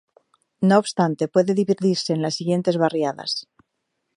No 0.67 0.75
obstante, 0.83 1.27
puede 1.27 1.53
dividirse 1.53 2.11
en 2.13 2.23
las 2.23 2.33
siguientes 2.33 2.75
barriadas. 2.75 3.47